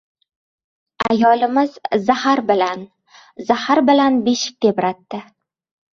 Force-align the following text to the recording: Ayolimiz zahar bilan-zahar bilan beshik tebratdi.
Ayolimiz 1.09 1.75
zahar 2.07 2.43
bilan-zahar 2.53 3.83
bilan 3.91 4.19
beshik 4.29 4.57
tebratdi. 4.67 5.25